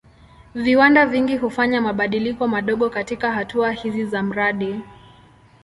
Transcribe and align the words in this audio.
Viwanda 0.55 1.05
vingi 1.05 1.37
hufanya 1.37 1.81
mabadiliko 1.81 2.47
madogo 2.47 2.89
katika 2.89 3.31
hatua 3.31 3.71
hizi 3.71 4.05
za 4.05 4.23
mradi. 4.23 4.81